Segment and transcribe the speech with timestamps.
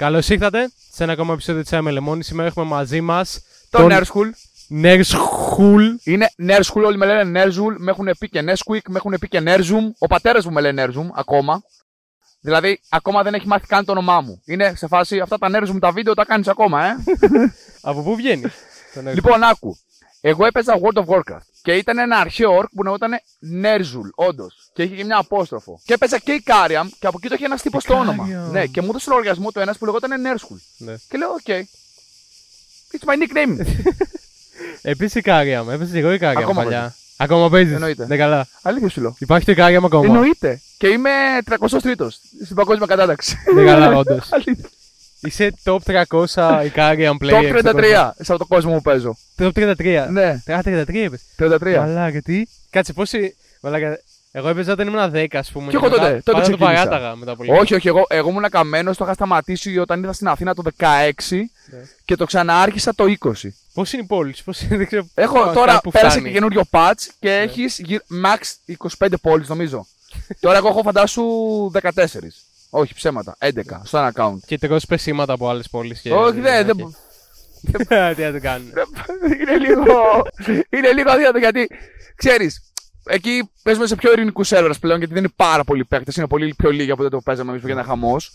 [0.00, 2.22] Καλώς ήρθατε σε ένα ακόμα επεισόδιο της Άμελε Μόνη.
[2.22, 4.30] Σήμερα έχουμε μαζί μας Το τον Nerskool.
[4.68, 5.84] Νέρσχουλ.
[6.04, 9.42] Είναι Nerskool, όλοι με λένε Nerzool, με έχουν πει και Nesquik, με έχουν πει και
[9.44, 9.90] Nerzoom.
[9.98, 11.62] Ο πατέρας μου με λέει Nerzoom ακόμα.
[12.40, 14.42] Δηλαδή, ακόμα δεν έχει μάθει καν το όνομά μου.
[14.44, 16.96] Είναι σε φάση αυτά τα Nerzoom τα βίντεο τα κάνεις ακόμα, ε.
[17.90, 18.42] Από πού βγαίνει.
[18.94, 19.14] το Nerzool?
[19.14, 19.76] λοιπόν, άκου.
[20.20, 23.10] Εγώ έπαιζα World of Warcraft και ήταν ένα αρχαίο orc που λεγόταν
[23.62, 24.70] Nerzool, όντως.
[24.72, 25.80] Και είχε και μια απόστροφο.
[25.84, 28.26] Και έπαιζα και Ikariam και από εκεί το είχε ένας τύπος στο όνομα.
[28.28, 28.50] Ikariam.
[28.50, 30.56] Ναι, και μου έδωσε λογαριασμό το ένας που λεγόταν Nerskool.
[30.76, 30.94] ναι.
[31.08, 31.66] Και λέω, οκ.
[32.92, 33.66] It's my nickname.
[34.82, 35.70] Επίσης Ikariam.
[35.70, 36.94] Έπαιζε και εγώ Ikariam Ακόμα παλιά.
[37.16, 37.74] Ακόμα παίζεις.
[37.74, 38.06] Εννοείται.
[38.06, 38.46] Ναι, καλά.
[38.62, 39.16] Αλήθεια σου λέω.
[39.18, 40.06] Υπάρχει το Ikariam ακόμα.
[40.06, 40.60] Εννοείται.
[40.78, 41.10] Και είμαι
[41.50, 42.06] 33ο
[42.44, 43.36] στην παγκόσμια κατάταξη.
[43.54, 44.28] Ναι, καλά, όντως.
[45.22, 45.46] Αλήθεια.
[45.46, 45.78] Είσαι top
[46.28, 47.60] 300 Ikariam Το player.
[47.64, 49.16] 33 σε αυτό το κόσμο που παίζω.
[49.38, 50.06] Top 33.
[50.10, 51.20] Ναι, Α, 33 είπες.
[51.38, 51.76] 33.
[51.76, 52.42] Μαλάκα, τι.
[52.70, 53.36] Κάτσε, πόσοι.
[53.60, 54.00] Μαλάκα.
[54.32, 55.70] Εγώ έπαιζα όταν ήμουν 10, ας πούμε.
[55.70, 56.82] Κι εγώ τότε, μετά- τότε πάντα το ξεκίνησα.
[56.84, 57.56] παράταγα μετά από λίγο.
[57.58, 61.50] Όχι, όχι, εγώ, εγώ ήμουν καμένος, το είχα σταματήσει όταν ήρθα στην Αθήνα το 16
[61.70, 61.78] Ναι.
[62.04, 63.32] και το ξανάρχισα το 20.
[63.74, 65.06] Πώς είναι η πόλης, πώς είναι, δεν ξέρω.
[65.14, 66.26] Έχω πώς- τώρα που πέρασε φτάνει.
[66.28, 68.40] και καινούριο patch και έχεις γύρ- max
[68.98, 69.86] 25 πόλεις νομίζω.
[70.40, 71.22] τώρα εγώ έχω φαντάσου
[71.82, 71.90] 14.
[72.70, 73.36] Όχι, ψέματα.
[73.38, 73.48] 11
[73.82, 74.38] στο ένα account.
[74.46, 76.00] Και τρως πεσήματα από άλλες πόλεις.
[76.00, 76.12] Και...
[76.12, 76.66] Όχι, δεν.
[76.66, 76.76] δεν...
[78.16, 78.72] Τι να το κάνουν.
[79.40, 79.94] είναι λίγο.
[80.70, 81.68] είναι λίγο αδύνατο γιατί
[82.16, 82.72] ξέρεις.
[83.04, 86.16] Εκεί παίζουμε σε πιο ειρηνικούς σερβέρ πλέον γιατί δεν είναι πάρα πολλοί παίκτες.
[86.16, 88.32] Είναι πολύ πιο λίγοι από τότε που παίζαμε εμείς που γίνεται χαμός.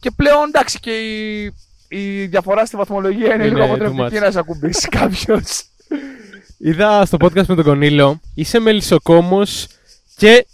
[0.00, 1.44] Και πλέον εντάξει και η,
[1.88, 4.20] η διαφορά στη βαθμολογία είναι, Είναι λίγο too αποτρεπτική much.
[4.20, 5.64] να σε ακουμπήσει κάποιος.
[6.58, 9.66] Είδα στο podcast με τον Κονίλο, είσαι μελισσοκόμος
[10.16, 10.46] και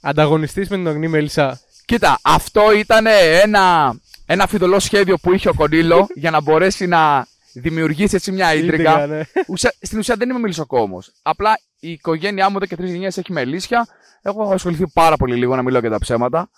[0.00, 1.60] ανταγωνιστής με την ογνή μέλισσα.
[1.90, 3.06] Κοίτα, αυτό ήταν
[3.42, 3.94] ένα,
[4.26, 9.06] ένα φιδωλό σχέδιο που είχε ο Κονίλο για να μπορέσει να δημιουργήσει έτσι μια ίντρικα.
[9.06, 9.20] ναι.
[9.46, 11.02] Ουσα- στην ουσία δεν είμαι μελισσοκόμο.
[11.22, 13.86] Απλά η οικογένειά μου εδώ και τρεις γενιές έχει μελίσια.
[14.22, 16.50] Εγώ έχω ασχοληθεί πάρα πολύ λίγο να μιλάω για τα ψέματα.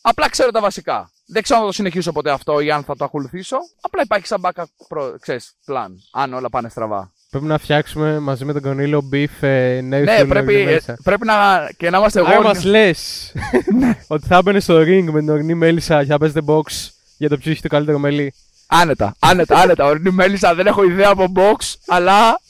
[0.00, 1.10] Απλά ξέρω τα βασικά.
[1.26, 3.56] Δεν ξέρω αν θα το συνεχίσω ποτέ αυτό ή αν θα το ακολουθήσω.
[3.80, 5.88] Απλά υπάρχει σαν backup προ, ξέρεις, plan.
[6.12, 7.12] Αν όλα πάνε στραβά.
[7.30, 11.68] Πρέπει να φτιάξουμε μαζί με τον Κονίλο beef ε, νέου ναι, πρέπει, ε, πρέπει να,
[11.76, 12.28] και να είμαστε εγώ.
[12.28, 13.32] Άρα μας λες
[14.06, 17.36] ότι θα έμπαινε στο ring με την ογνή μέλισσα και θα παίζετε box για το
[17.36, 18.34] ποιο έχει το καλύτερο μελί.
[18.66, 19.84] Άνετα, άνετα, άνετα.
[19.84, 22.40] Ορεινή μέλισσα, δεν έχω ιδέα από box, αλλά.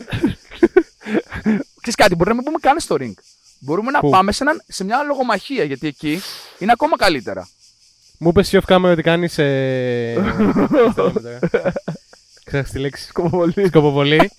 [1.81, 3.22] Ξέρεις κάτι, μπορούμε να μην πούμε καν στο ring.
[3.59, 6.21] Μπορούμε να Πού; πάμε σε, έναν- σε μια λογομαχία, γιατί εκεί
[6.59, 7.49] είναι ακόμα καλύτερα.
[8.19, 9.38] Μου είπες off camera ότι κάνεις.
[9.38, 10.15] Ε...
[12.50, 13.06] Ξέχασα τη λέξη.
[13.06, 13.66] Σκοποβολή.
[13.66, 14.31] Σκοποβολή.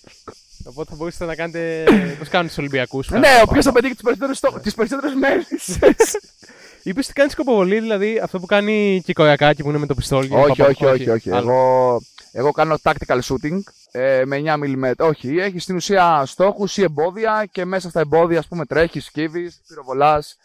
[0.68, 1.84] Οπότε θα μπορούσατε να κάνετε.
[2.18, 3.10] Πώς κάνουν τους Ολυμπιακούς.
[3.10, 5.78] Ναι, ο οποίος θα πετύχει τις περισσότερες τις περισσότερες μέλισσες.
[6.82, 9.94] Είπες ότι κάνεις σκοποβολή, δηλαδή αυτό που κάνει και η Κοριακάκη που είναι με το
[9.94, 10.28] πιστόλι.
[10.32, 11.30] όχι, Παπα- όχι, όχι, όχι.
[11.30, 11.50] άλλο.
[11.50, 12.00] Εγώ,
[12.32, 13.58] εγώ κάνω tactical shooting
[13.90, 14.92] ε, με 9 mm.
[14.98, 19.60] Όχι, έχει στην ουσία στόχους ή εμπόδια και μέσα στα εμπόδια, ας πούμε, τρέχεις, σκύβεις,
[19.68, 20.36] πυροβολάς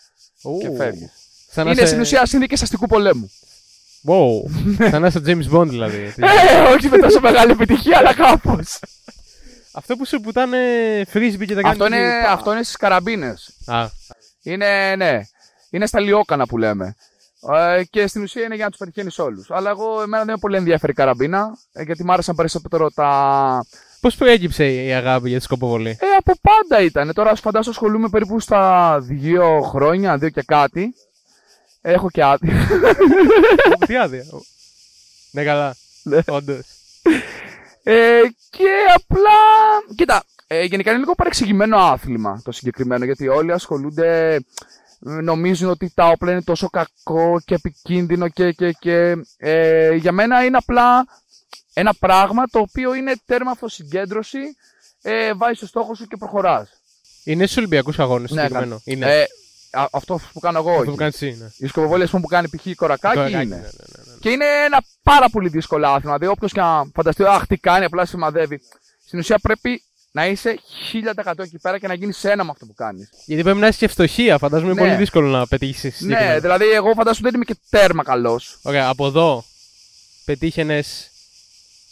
[0.44, 0.58] Ου.
[0.60, 1.12] και φεύγεις.
[1.52, 3.32] Σαν να Είναι είσαι- στην ουσία σύνδικε αστικού πολέμου.
[4.08, 4.90] Wow.
[4.90, 6.14] Σαν να είσαι James Bond δηλαδή.
[6.16, 8.80] Τι- Ε, όχι με τόσο μεγάλη επιτυχία, αλλά κάπως.
[9.74, 10.58] Αυτό που σου πουτάνε
[11.14, 11.70] frisbee και τα κάνεις.
[11.82, 13.50] αυτό, είναι, αυτό είναι στις καραμπίνες.
[13.66, 13.86] Α,
[14.44, 15.20] Είναι, ναι,
[15.70, 16.96] είναι στα λιόκανα που λέμε.
[17.78, 19.52] Ε, και στην ουσία είναι για να τους πετυχαίνεις όλους.
[19.52, 23.66] Αλλά εγώ, εμένα δεν με πολύ ενδιαφέρει η καραμπίνα, ε, γιατί μου άρεσαν περισσότερο τα,
[24.02, 27.14] Πώς προέκυψε η αγάπη για τη σκοποβολή; Ε, από πάντα ήταν.
[27.14, 30.94] Τώρα σου φαντάσου ασχολούμαι περίπου στα δύο χρόνια, δύο και κάτι.
[31.82, 32.68] Έχω και άδεια.
[33.88, 34.26] Τι άδεια.
[35.32, 35.76] Ναι, καλά.
[36.04, 36.20] Ναι.
[36.28, 36.66] Όντως.
[37.84, 39.40] ε, και απλά.
[39.96, 44.34] Κοίτα, ε, γενικά είναι λίγο παρεξηγημένο άθλημα το συγκεκριμένο, γιατί όλοι ασχολούνται.
[44.34, 44.40] ε,
[45.04, 50.44] Νομίζουν ότι τα όπλα είναι τόσο κακό και επικίνδυνο και, και, και ε, για μένα
[50.46, 51.06] είναι απλά
[51.74, 54.40] ένα πράγμα το οποίο είναι τέρμα αυτοσυγκέντρωση,
[55.02, 56.70] ε, βάζεις το στόχο σου και προχωράς.
[57.24, 58.82] Είναι στους Ολυμπιακούς αγώνες Ναι, συγκεκριμένο.
[58.84, 59.20] Είναι.
[59.20, 59.26] Ε,
[59.72, 60.90] α- αυτό που κάνω εγώ, Αυτό όχι.
[60.90, 61.38] που κάνεις εσύ.
[61.40, 61.48] Ναι.
[61.58, 62.66] Η σκοποβολή ας πούμε, που κάνει π.χ.
[62.66, 63.56] η κορακάκι Κορακάκι, είναι.
[63.56, 63.68] ναι, ναι,
[64.06, 64.18] ναι, ναι.
[64.20, 66.18] Και είναι ένα πάρα πολύ δύσκολο άθλημα.
[66.18, 68.62] Δηλαδή, όποιος και να φανταστεί, Αχ, τι κάνει, απλά σημαδεύει.
[69.06, 70.60] Στην ουσία πρέπει να είσαι
[71.26, 73.10] 1000% εκεί πέρα και να γίνεις ένα με αυτό που κάνεις.
[73.26, 74.38] Γιατί πρέπει να έχει και φτωχία.
[74.38, 74.88] Φαντάζομαι είναι Ναι.
[74.88, 76.02] πολύ δύσκολο να πετύχεις.
[76.02, 78.60] Ναι, δηλαδή, εγώ φαντάζομαι δεν είμαι και τέρμα καλός.
[78.62, 79.44] Ωραία, από εδώ
[80.26, 81.11] πετύχαινες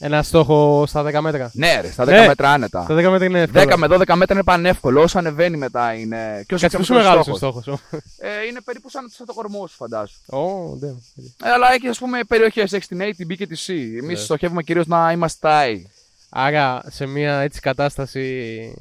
[0.02, 1.52] ένα στόχο στα 10 μέτρα.
[1.54, 2.28] Ναι, ρε, στα 10 Ναι.
[2.28, 2.86] μέτρα άνετα.
[2.88, 3.64] Τα 10 μέτρα είναι εύκολο.
[3.64, 5.02] 10 με 12 μέτρα είναι πανεύκολο.
[5.02, 6.44] Όσο ανεβαίνει μετά είναι.
[6.48, 7.64] Και όσο Κάτσε πόσο πιο μεγάλο ο στόχος.
[7.64, 7.80] στόχος.
[8.18, 10.16] Ε, είναι περίπου σαν, σαν το κορμό σου, φαντάσου.
[10.26, 10.88] Ω, ναι.
[10.88, 12.74] Ε, αλλά έχει ας πούμε περιοχές.
[12.74, 13.70] Έχεις την A, την B και τη C.
[14.04, 14.24] Εμείς Ναι.
[14.24, 15.90] στοχεύουμε κυρίως να είμαστε στα A.
[16.30, 18.74] Άρα σε μια έτσι κατάσταση.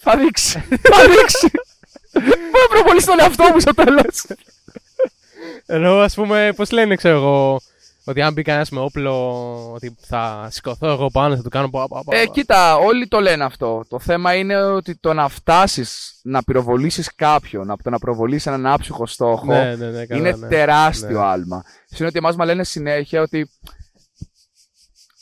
[0.00, 0.58] Θα δείξει.
[0.68, 1.50] Θα δείξει.
[2.12, 4.24] Μπορεί να προβολήσει τον εαυτό μου στο τέλος.
[5.66, 7.60] Ενώ ας πούμε, πώς λένε, ξέρω εγώ.
[8.04, 11.70] Ότι αν μπει κανένας με όπλο, ότι θα σηκωθώ εγώ πάνω, θα του κάνω.
[11.70, 13.84] Πα, πα, πα, Ε, κοίτα, όλοι το λένε αυτό.
[13.88, 18.66] Το θέμα είναι ότι το να φτάσεις να πυροβολήσεις κάποιον από το να προβολήσει έναν
[18.66, 20.48] άψυχο στόχο Ναι, ναι, ναι, καλά, είναι ναι.
[20.48, 21.26] τεράστιο Ναι.
[21.26, 21.64] άλμα.
[21.86, 23.50] Συνήθως ότι εμάς μας λένε συνέχεια ότι.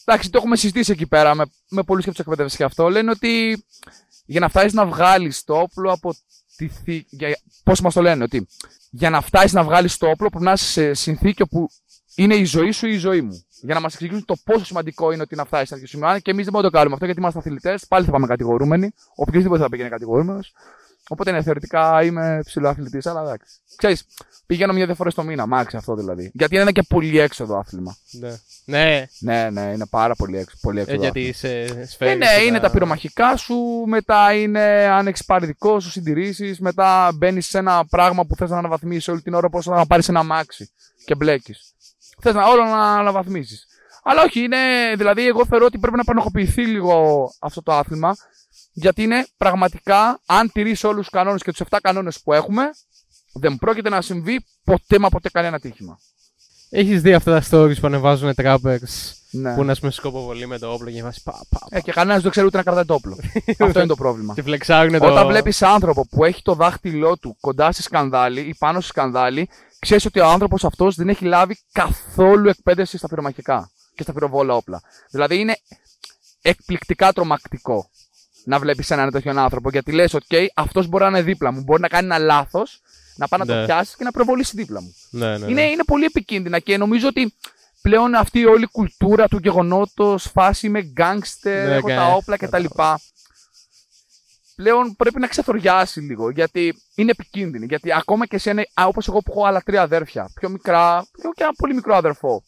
[0.05, 2.89] Εντάξει, το έχουμε συζητήσει εκεί πέρα με, με πολλούς και τους εκπαιδεύσεις και αυτό.
[2.89, 3.65] Λένε ότι
[4.27, 6.15] για να φτάσεις να βγάλεις το όπλο από
[6.57, 7.17] τη θήκη.
[7.65, 8.49] Πώς μας το λένε, ότι
[8.91, 11.69] για να φτάσεις να βγάλεις το όπλο πρέπει να είσαι σε συνθήκη όπου
[12.23, 13.45] είναι η ζωή σου ή η ζωή μου.
[13.63, 16.09] Για να μας εξηγήσουν το πόσο σημαντικό είναι ότι να φτάσεις σε τέτοιο σημείο.
[16.09, 18.27] Αν και εμείς δεν μπορούμε να το κάνουμε αυτό γιατί είμαστε αθλητές, πάλι θα πάμε
[18.27, 18.91] κατηγορούμενοι.
[19.15, 20.53] Οποιοδήποτε θα πήγαινε κατηγορούμενος.
[21.09, 23.55] Οπότε ναι, θεωρητικά είμαι ψηλοαθλητής, αλλά εντάξει.
[23.77, 24.05] Ξέρεις,
[24.47, 26.31] πηγαίνω μια-δύο φορές το μήνα, μάξι αυτό δηλαδή.
[26.35, 27.97] Γιατί είναι και πολύ έξοδο άθλημα.
[28.11, 28.31] Ναι.
[28.65, 29.07] ναι.
[29.21, 31.03] Ναι, ναι, είναι πάρα πολύ, έξω, πολύ Ε, έξοδο.
[31.03, 31.29] γιατί άθλημα.
[31.65, 32.17] είσαι Ε, σφαίρι.
[32.19, 33.55] ναι, είναι τα πυρομαχικά σου,
[33.87, 38.51] μετά είναι αν έχεις πάρει δικό σου συντηρήσεις, μετά μπαίνεις σε ένα πράγμα που θες
[38.51, 40.71] να αναβαθμίσεις όλη την ώρα όπω να πάρεις ένα μάξι
[41.05, 41.73] και μπλέκεις.
[42.21, 43.59] Θες να όλο να αναβαθμίσει.
[44.03, 44.57] Αλλά όχι, είναι,
[44.97, 48.17] δηλαδή εγώ θεωρώ ότι πρέπει να πανοχοποιηθεί λίγο αυτό το άθλημα,
[48.73, 52.63] γιατί είναι πραγματικά, αν τηρήσει όλους τους κανόνες και τους 7 κανόνες που έχουμε,
[53.33, 55.99] δεν πρόκειται να συμβεί ποτέ μα ποτέ κανένα τύχημα.
[56.71, 59.55] Έχεις δει αυτά τα stories που ανεβάζουν trappers Ναι.
[59.55, 62.23] που είναι α πούμε σκοποβολή με το όπλο και βάζεις πα, πα, Ε, και κανένας
[62.23, 63.17] δεν ξέρει ούτε να κρατάει το όπλο.
[63.59, 64.35] αυτό είναι το πρόβλημα.
[64.35, 65.07] και φλεξάρουν το.
[65.07, 69.49] Όταν βλέπεις άνθρωπο που έχει το δάχτυλό του κοντά στη σκανδάλη ή πάνω στη σκανδάλη,
[69.79, 74.55] ξέρεις ότι ο άνθρωπος αυτός δεν έχει λάβει καθόλου εκπαίδευση στα πυρομαχικά και στα πυροβόλα
[74.55, 74.83] όπλα.
[75.11, 75.57] Δηλαδή είναι
[76.43, 77.91] εκπληκτικά τρομακτικό
[78.45, 81.61] να βλέπεις έναν τέτοιον άνθρωπο γιατί λες: OK, αυτός μπορεί να είναι δίπλα μου.
[81.63, 82.81] Μπορεί να κάνει ένα λάθος,
[83.17, 83.65] να πάει να το Ναι.
[83.65, 84.95] πιάσει και να προβολήσει δίπλα μου.
[85.11, 85.63] Ναι, ναι, Είναι, ναι.
[85.71, 87.35] είναι πολύ επικίνδυνα και νομίζω ότι
[87.83, 92.37] πλέον αυτή η όλη κουλτούρα του γεγονότος, φάση με γκάγκστερ, Ναι, έχω κα- τα όπλα
[92.37, 92.65] κτλ.
[94.57, 97.67] Πλέον πρέπει να ξεθοριάσει λίγο γιατί είναι επικίνδυνη.
[97.67, 101.43] Γιατί ακόμα και εσένα, όπως εγώ που έχω άλλα τρία αδέρφια, πιο μικρά, έχω και
[101.43, 102.43] ένα πολύ μικρό αδερφό.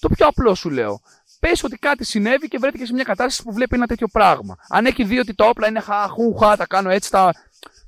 [0.00, 1.00] Το πιο απλό σου λέω.
[1.40, 4.56] Πες ότι κάτι συνέβη και βρέθηκες σε μια κατάσταση που βλέπει ένα τέτοιο πράγμα.
[4.68, 7.32] Αν έχει δει ότι τα όπλα είναι χαχούχα, τα κάνω έτσι, τα,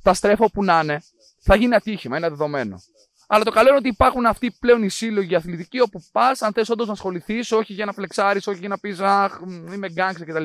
[0.02, 1.02] τα στρέφω όπου να είναι,
[1.42, 2.82] θα γίνει ατύχημα, είναι δεδομένο.
[3.26, 6.68] Αλλά το καλό είναι ότι υπάρχουν αυτοί πλέον οι σύλλογοι αθλητικοί όπου πας, αν θες
[6.68, 10.26] όντως να ασχοληθείς, όχι για να φλεξάρεις, όχι για να πεις Αχ, μ, είμαι γκάγκστερ
[10.26, 10.44] κτλ.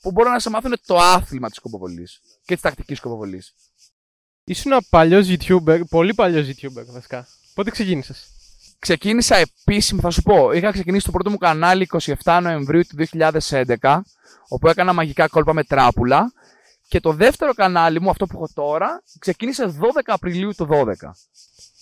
[0.00, 3.54] Που μπορούν να σε μάθουν το άθλημα της σκοποβολής και της τακτικής σκοποβολής.
[4.44, 7.26] Ήσουν ένα παλιό YouTuber, πολύ παλιό YouTuber βασικά.
[7.54, 8.28] Πότε ξεκίνησες;
[8.78, 11.88] Ξεκίνησα επίσημα, θα σου πω, είχα ξεκινήσει το πρώτο μου κανάλι
[12.22, 14.00] 27 Νοεμβρίου του 2011,
[14.48, 16.32] όπου έκανα μαγικά κόλπα με τράπουλα.
[16.88, 20.84] Και το δεύτερο κανάλι μου, αυτό που έχω τώρα, ξεκίνησε 12 Απριλίου του 12.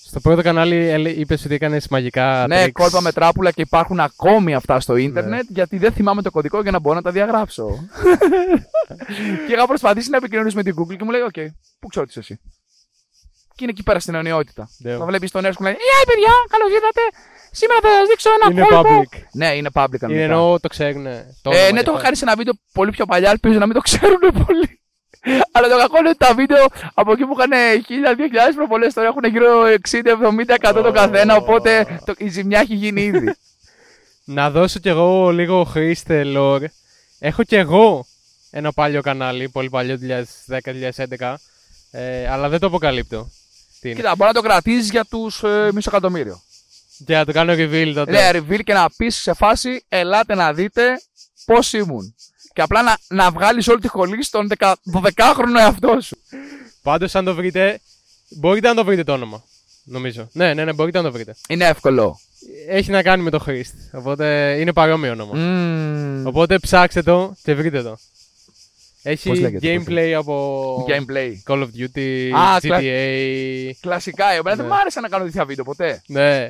[0.04, 2.44] Στο πρώτο κανάλι είπες ότι έκανες μαγικά.
[2.48, 2.72] Ναι, tricks.
[2.72, 6.70] κόλπα με τράπουλα και υπάρχουν ακόμη αυτά στο ίντερνετ, γιατί δεν θυμάμαι το κωδικό για
[6.70, 7.68] να μπορώ να τα διαγράψω.
[9.46, 11.34] και είχα προσπαθήσει να επικοινωνήσω με την Google και μου λέει: Οκ,
[11.80, 12.40] πού ξέρω τι είσαι εσύ;
[13.54, 14.68] Και είναι εκεί πέρα στην αιωνιότητα.
[14.78, 14.96] Ναι.
[14.96, 17.00] Θα βλέπεις τον Nerzhul και λέει: Γεια, παιδιά, καλώς ήρθατε.
[17.50, 19.02] Σήμερα θα σας δείξω ένα Είναι κόλπο.
[19.02, 19.22] public.
[19.32, 20.06] Ναι, είναι public κανονικά.
[20.06, 21.06] Είναι εννοώ το ξέρουν.
[21.06, 23.80] Ε, ναι, το έχω κάνει σε ένα βίντεο πολύ πιο παλιά, ελπίζω να μην το
[23.88, 24.81] ξέρουν πολύ.
[25.52, 27.50] Αλλά το κακό είναι ότι τα βίντεο από εκεί που είχαν
[28.50, 29.62] 1000-2000 προβολέ τώρα έχουν γύρω
[30.70, 31.36] 60-70% το καθένα.
[31.36, 33.34] Οπότε το, η ζημιά έχει γίνει ήδη.
[34.24, 36.64] Να δώσω κι εγώ λίγο χρήστε lore.
[37.18, 38.06] Έχω κι εγώ
[38.50, 39.98] ένα παλιό κανάλι, πολύ παλιό
[41.18, 41.34] 2010-2011.
[41.90, 43.30] Ε, αλλά δεν το αποκαλύπτω.
[43.80, 46.42] Τι είναι; Κοίτα, μπορεί να το κρατήσεις για τους ε, μισό εκατομμύριο.
[47.06, 48.10] Και να το κάνω reveal τότε.
[48.10, 51.00] Ναι, reveal και να πεις σε φάση, ελάτε να δείτε
[51.44, 52.14] πώς ήμουν.
[52.54, 54.48] Και απλά να, να βγάλεις όλη τη χολή στον
[54.92, 56.18] 12χρονο εαυτό σου.
[56.82, 57.80] Πάντως, αν το βρείτε,
[58.28, 59.42] μπορείτε να το βρείτε το όνομα.
[59.84, 60.28] Νομίζω.
[60.32, 61.36] Ναι, ναι, ναι, μπορείτε να το βρείτε.
[61.48, 62.20] Είναι εύκολο.
[62.68, 63.76] Έχει να κάνει με το χρήστη.
[63.92, 65.32] Οπότε είναι παρόμοιο όνομα.
[65.34, 66.26] Mm.
[66.26, 67.90] Οπότε ψάξτε το και βρείτε το.
[67.90, 71.32] Πώς Έχει λέγεται το gameplay από Gameplay.
[71.46, 73.70] Call of Duty, Α, GTA.
[73.80, 74.72] Κλασικά, εμένα δεν Ναι.
[74.72, 76.02] μου άρεσε να κάνω τέτοια βίντεο ποτέ.
[76.06, 76.46] Ναι.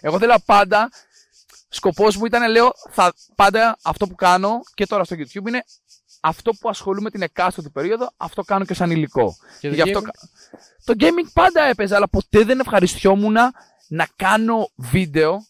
[0.00, 0.90] Εγώ θέλα πάντα.
[1.72, 5.62] Σκοπός μου ήταν, λέω, θα, πάντα αυτό που κάνω και τώρα στο YouTube είναι
[6.20, 9.36] αυτό που ασχολούμαι την εκάστοτε περίοδο, αυτό κάνω και σαν υλικό.
[9.60, 10.02] Και το Γι' αυτό gaming?
[10.02, 10.12] κα-
[10.84, 13.36] το gaming πάντα έπαιζα, αλλά ποτέ δεν ευχαριστιόμουν
[13.88, 15.44] να κάνω βίντεο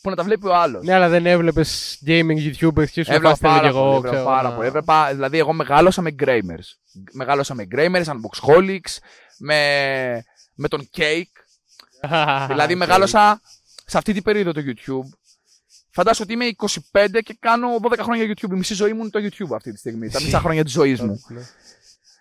[0.00, 0.84] που να τα βλέπει ο άλλος.
[0.84, 3.80] Ναι, αλλά δεν έβλεπες gaming YouTubers και σου Έβλεπα φάστε πάρα, κι εγώ.
[3.82, 4.66] πολύ, έβλεπα ξέρω, πάρα να- πολύ.
[4.66, 6.66] Έβλεπα, δηλαδή, εγώ μεγάλωσα με gamers.
[7.12, 8.96] Μεγάλωσα με gamers, Unboxholics,
[9.38, 11.32] με, με τον Cake.
[12.48, 12.78] δηλαδή, Οκ.
[12.78, 13.40] μεγάλωσα
[13.86, 15.08] σε αυτή την περίοδο το YouTube.
[15.96, 16.50] Φαντάσου ότι είμαι
[16.92, 18.52] 25 και κάνω 12 χρόνια YouTube.
[18.52, 20.10] Η μισή ζωή μου είναι το YouTube αυτή τη στιγμή.
[20.10, 21.20] Τα μισά χρόνια της ζωής μου.
[21.28, 21.40] Ναι.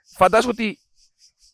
[0.06, 0.80] Φαντάζομαι ότι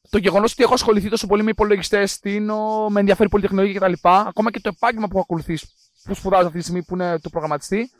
[0.10, 3.80] το γεγονός ότι έχω ασχοληθεί τόσο πολύ με υπολογιστές, στήνω, με ενδιαφέρει πολύ η τεχνολογία
[3.80, 3.94] κτλ.
[4.02, 5.66] Ακόμα και το επάγγελμα που ακολουθείς,
[6.04, 7.92] που σπουδάζω αυτή τη στιγμή που είναι του προγραμματιστή,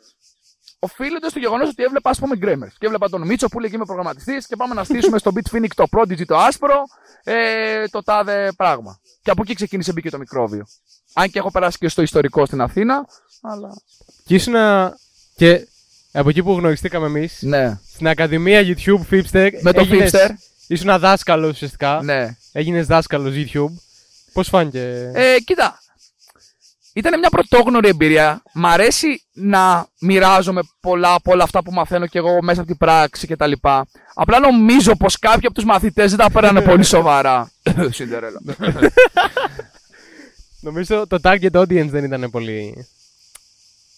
[0.84, 2.74] οφείλεται στο γεγονός ότι έβλεπα, ας πούμε, Γκρέμερς.
[2.78, 5.66] Και έβλεπα τον Μίτσο που λέει και είμαι προγραμματιστής και πάμε να στήσουμε στο Bitfinic
[5.74, 6.82] το Prodigy το άσπρο,
[7.24, 8.98] ε, το τάδε πράγμα.
[9.22, 10.66] Και από εκεί ξεκίνησε μπήκε το μικρόβιο.
[11.12, 13.06] Αν και έχω περάσει και στο ιστορικό στην Αθήνα.
[13.42, 13.68] Αλλά.
[14.24, 14.54] Και ήσουν
[15.36, 15.66] και
[16.12, 19.50] από εκεί που γνωριστήκαμε εμείς, Ναι, στην Ακαδημία YouTube Fipster.
[19.60, 20.28] με το έγινες- Fipster.
[20.66, 22.00] Ήσουν δάσκαλος ουσιαστικά.
[22.02, 22.36] Ναι.
[22.52, 23.72] Έγινες δάσκαλος YouTube.
[24.32, 25.82] Πώς φάνηκε; Ε, κοίτα.
[26.94, 28.42] Ήταν μια πρωτόγνωρη εμπειρία.
[28.54, 32.78] Μ' αρέσει να μοιράζομαι πολλά από όλα αυτά που μαθαίνω και εγώ μέσα από την
[32.78, 33.52] πράξη κτλ.
[34.14, 37.50] Απλά νομίζω πως κάποιοι από τους μαθητές δεν τα πέρανε πολύ σοβαρά.
[37.90, 38.40] Συντερέλα.
[40.60, 42.86] Νομίζω το target audience δεν ήταν πολύ.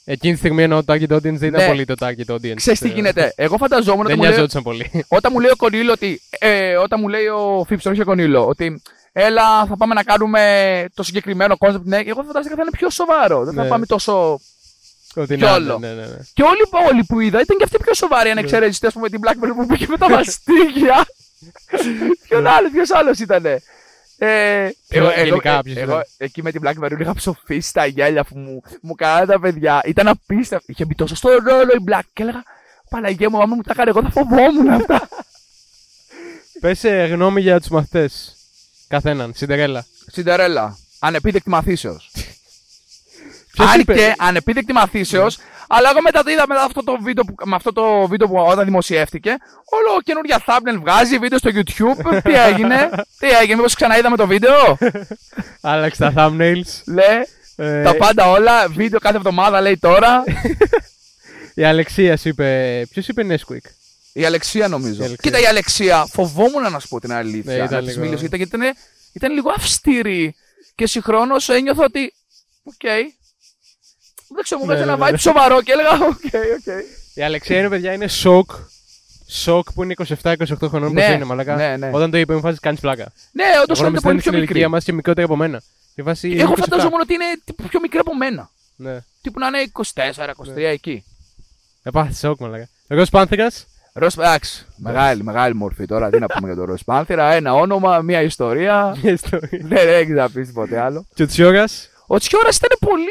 [0.05, 1.67] Εκείνη τη στιγμή εννοώ το target audience δεν ήταν Ναι.
[1.67, 2.55] πολύ το target audience.
[2.55, 3.33] Ξέρεις τι Ε, γίνεται.
[3.37, 5.05] Εγώ φανταζόμουν Δεν ότι μου λέει, νοιαζόντουσαν πολύ.
[5.09, 6.21] όταν μου λέει ο Κονίλο ότι.
[6.39, 8.83] Ε, όταν μου λέει ο Φίψο, όχι ο Κονίλο, ότι
[9.17, 11.81] έλα, θα πάμε να κάνουμε το συγκεκριμένο concept.
[11.83, 13.45] Ναι, εγώ φαντάστηκα θα είναι πιο σοβαρό.
[13.45, 13.69] Δεν θα Ναι.
[13.69, 14.41] πάμε τόσο.
[15.15, 15.79] Ότι Κι να, όλο.
[15.79, 16.17] Ναι, ναι, ναι.
[16.35, 18.29] Και όλοι οι πόλοι που είδα ήταν και αυτοί πιο σοβαροί.
[18.29, 18.41] Αν Ναι.
[18.41, 21.07] εξαιρέσεις, ας πούμε, την Blackbird που πήγε με τα μαστίγια.
[22.29, 23.45] Ποιον άλλος, ποιος άλλος ήταν.
[23.47, 23.61] Ε,
[24.19, 27.87] Ποιο- εγώ, εγώ, γενικά, ε, ποιος εγώ, ήταν; εκεί με την Blackbird είχα ψοφήσει τα
[27.87, 29.81] γέλια που μου, μου κάνανε τα παιδιά.
[29.85, 30.65] Ήταν απίστευτο.
[30.69, 32.43] Είχε μπει τόσο στο ρόλο η Black και έλεγα
[32.91, 35.09] Παναγία μου, άμα μου τα έκανε εγώ θα φοβόμουν αυτά.
[36.61, 38.37] Πες ε, γνώμη για τους μαθητές.
[38.89, 39.33] Καθέναν.
[39.35, 39.87] Σιντερέλα.
[40.07, 40.79] Συντερέλα.
[40.99, 42.11] Ανεπίδεκτη μαθήσεως.
[43.53, 45.39] Ποιος Αν είπε; και ανεπίδεκτη μαθήσεως,
[45.69, 48.37] αλλά εγώ μετά το είδα μετά αυτό το βίντεο που, με αυτό το βίντεο που
[48.37, 49.31] όταν δημοσιεύτηκε.
[49.65, 52.21] Όλο καινούργια thumbnail βγάζει βίντεο στο YouTube.
[52.23, 54.79] τι έγινε, τι έγινε, μήπως ξαναείδαμε το βίντεο;
[55.61, 56.83] Άλλαξε τα thumbnails.
[56.87, 57.27] Λέει
[57.57, 60.25] Ε, τα πάντα όλα, βίντεο κάθε εβδομάδα λέει τώρα.
[61.55, 62.83] Η Αλεξία σου είπε.
[62.91, 63.71] Ποιος είπε Nesquik;
[64.17, 65.03] Η Αλεξία νομίζω.
[65.03, 65.31] Η Αλεξία.
[65.31, 67.53] Κοίτα, η Αλεξία φοβόμουν να σου πω την αλήθεια.
[67.57, 68.61] Ναι, ήταν να της λίγο- μιλήσω, γιατί ήταν,
[69.13, 70.35] ήταν λίγο αυστηρή.
[70.75, 72.13] Και συγχρόνως ένιωθα ότι.
[72.63, 72.75] Οκ.
[74.29, 75.19] Δεν ξέρω, μου Ναι, βγάζει ναι, ένα ναι, vibe ναι.
[75.19, 76.25] σοβαρό και έλεγα OK,
[76.59, 76.85] OK.
[77.15, 78.51] Η Αλεξία είναι παιδιά, είναι σοκ.
[79.29, 80.35] Σοκ που είναι 27-28
[80.69, 80.93] χρονών.
[80.93, 81.55] Ναι, πώς είναι, μαλάκα.
[81.57, 81.91] ναι, ναι.
[81.93, 83.13] Όταν το είπε, είμαι φάση κάνεις πλάκα.
[83.33, 84.71] Ναι, όντως Εγώ φαίνεται νομίζω πολύ ότι πιο στην ηλικία μικρή.
[84.71, 85.63] μας και μικρότερη από μένα.
[85.95, 86.57] Και βάση Εγώ 27.
[86.59, 88.51] φανταζόμουν ότι είναι τύπου πιο μικρή από μένα.
[88.77, 88.99] Ναι.
[89.23, 90.63] Τύπου να είναι 24-23 Ναι.
[90.69, 91.05] εκεί.
[91.83, 92.69] Επάθη σοκ, μαλακά.
[92.89, 93.51] Εγώ Σπάνθηκα.
[93.97, 96.11] Ροζ, εντάξει, μεγάλη, μεγάλη μορφή τώρα.
[96.11, 97.33] Τι να πούμε για το Ροζ Πάνθυρα.
[97.33, 98.97] Ένα όνομα, μία ιστορία.
[99.63, 101.07] δεν έχει να πεις τίποτε άλλο.
[101.15, 103.09] Και ο Τσιόγας; Ο Τσιόρα ήταν πολύ.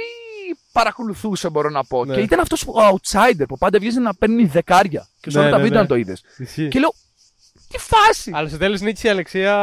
[0.71, 2.05] παρακολουθούσε, μπορώ να πω.
[2.05, 2.13] Ναι.
[2.13, 5.07] Και ήταν αυτός ο outsider που πάντα βγαίνει να παίρνει δεκάρια.
[5.21, 5.83] Και σε Ναι, όλα τα ναι, βίντεο ναι.
[5.83, 6.23] αν το είδες.
[6.37, 6.67] Ισχύει.
[6.67, 6.93] Και λέω.
[7.67, 8.31] Τι φάση!
[8.33, 9.53] Αλλά στο τέλο νίκησε η Αλεξία.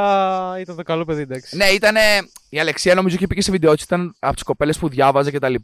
[0.61, 1.57] Ήταν το καλό παιδί, εντάξει.
[1.57, 1.95] Ναι, ήταν.
[2.49, 5.31] Η Αλεξία νομίζω είχε πει και σε βίντεο ότι ήταν από τις κοπέλες που διάβαζε
[5.31, 5.55] κτλ.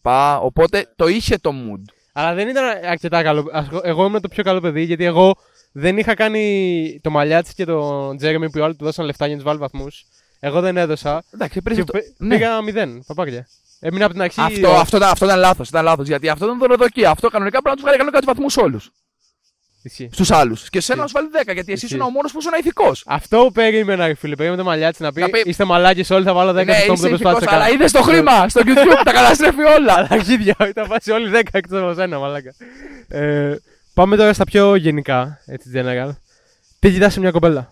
[0.41, 1.83] Οπότε το είχε το mood.
[2.19, 3.49] Αλλά δεν ήταν αρκετά καλό.
[3.53, 5.35] Ας- Εγώ ήμουν το πιο καλό παιδί γιατί εγώ
[5.73, 9.35] δεν είχα κάνει το μαλλιάτσι και τον Τζέρεμι που οι άλλοι του δώσαν λεφτά για
[9.37, 10.05] να τους βάλει βαθμούς.
[10.41, 11.23] Εγώ δεν έδωσα.
[11.35, 11.93] Εντάξει, Και πήρε το...
[11.93, 12.35] πε- ναι.
[12.37, 13.03] πήγα μηδέν.
[13.07, 13.47] Παπάκια.
[13.81, 14.41] Έμεινα από την αρχή.
[14.41, 15.69] Αυτό, ο- αυτό, ήταν, αυτό ήταν λάθος.
[15.69, 17.11] Ήταν λάθος, γιατί αυτό ήταν δωροδοκία.
[17.11, 18.91] Αυτό κανονικά πρέπει να τους βγάλει κανονικά τους βαθμούς όλους.
[19.87, 20.09] Ισχύει.
[20.13, 20.71] Στους άλλους.
[20.71, 21.87] Και σε να σου βάλει 10, γιατί εσύ Ισχύει.
[21.87, 23.03] ήσουν ο μόνος που ήσουν ηθικός.
[23.07, 24.35] Αυτό που περίμενα, ρε φίλε.
[24.35, 26.79] Περίμενα το μαλλιάτσι να πει, Να πει- Είστε μαλάκες όλοι, θα βάλω 10 Ναι, σε
[26.79, 27.75] αυτό που είσαι δεν ηθικός, προσπάθησα αλλά καν.
[27.75, 29.95] είδες το χρήμα στο YouTube, τα καταστρέφει όλα.
[29.97, 32.55] Αλλά αρχίδια, ήταν βάσει όλοι 10 εκτός από σένα, μαλάκα.
[33.09, 33.55] Ε,
[33.95, 36.11] πάμε τώρα στα πιο γενικά, έτσι general.
[36.79, 37.71] Τι κοιτάς σε μια κοπέλα;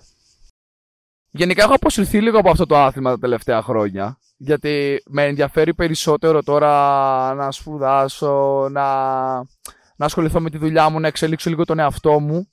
[1.31, 4.19] Γενικά έχω αποσυρθεί λίγο από αυτό το άθλημα τα τελευταία χρόνια.
[4.37, 8.85] Γιατί με ενδιαφέρει περισσότερο τώρα να σπουδάσω, να,
[9.97, 12.49] να ασχοληθώ με τη δουλειά μου, να εξελίξω λίγο τον εαυτό μου.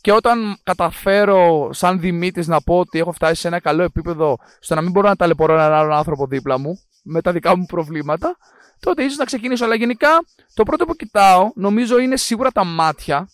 [0.00, 4.74] Και όταν καταφέρω σαν Δημήτρης να πω ότι έχω φτάσει σε ένα καλό επίπεδο στο
[4.74, 8.36] να μην μπορώ να ταλαιπωρώ έναν άλλον άνθρωπο δίπλα μου με τα δικά μου προβλήματα,
[8.80, 9.64] τότε ίσως να ξεκινήσω.
[9.64, 10.08] Αλλά γενικά
[10.54, 13.28] το πρώτο που κοιτάω νομίζω είναι σίγουρα τα μάτια.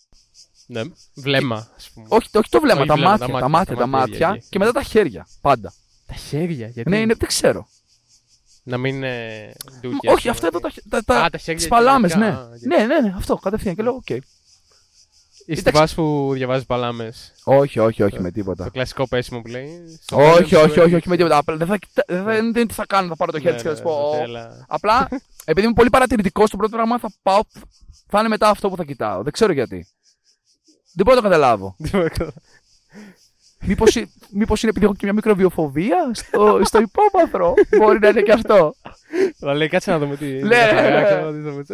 [0.67, 0.81] Ναι,
[1.15, 2.07] βλέμμα, ας πούμε.
[2.09, 4.11] Όχι, όχι το βλέμμα, Όχι τα, βλέμμα, μάτια, τα τα μάτια, μάτια, τα τα μάτια,
[4.11, 4.47] μάτια εκεί.
[4.49, 5.27] και μετά τα χέρια.
[5.41, 5.73] Πάντα.
[6.07, 6.89] Τα χέρια, γιατί.
[6.89, 7.67] Ναι, είναι, δεν ξέρω.
[8.63, 9.51] Να μην είναι.
[9.71, 10.59] Μα, ντούκια, όχι, ας αυτό πούμε.
[10.73, 11.59] εδώ τα, τα, τα, Α, τα χέρια.
[11.59, 12.25] τις παλάμες, ναι.
[12.25, 12.61] γενικά, α, οκ.
[12.61, 12.85] ναι.
[12.85, 13.75] Ναι, ναι, αυτό κατευθείαν.
[13.75, 14.09] Και λέω, οκ.
[15.45, 15.79] Είσαι στη Εντάξει.
[15.79, 17.33] βάση που διαβάζεις παλάμες.
[17.43, 18.69] Όχι, όχι, όχι με Το τίποτα.
[18.69, 19.99] κλασικό πέσιμο που λέει.
[20.01, 21.37] Στο Όχι, τέλος όχι, του- όχι, όχι με τίποτα.
[21.37, 23.55] Απλά Δεν θα, κοιτά- δεν θα, δεν είναι τι θα κάνω, θα πάρω το χέρι
[23.55, 24.11] Ναι, της και θα ναι, της πω.
[24.15, 24.23] ναι, «Ω».
[24.23, 24.65] έλα.
[24.67, 25.07] Απλά,
[25.45, 27.39] επειδή είμαι πολύ παρατηρητικός, το πρώτο πράγμα θα πάω.
[28.07, 29.23] Θα είναι μετά αυτό που θα κοιτάω.
[29.23, 29.87] Δεν ξέρω γιατί.
[30.93, 31.75] Δεν μπορώ να το καταλάβω.
[33.65, 38.21] Μήπως, ε- μήπως είναι επειδή έχω και μια μικροβιοφοβία στο, στο υπόβαθρο; Μπορεί να είναι
[38.21, 38.75] και αυτό.
[39.41, 40.25] Αλλά λέει, κάτσε να δούμε τι.
[40.25, 41.03] Ναι, τι θα ναι, ναι.
[41.03, 41.65] ξέρω, τι θα μου-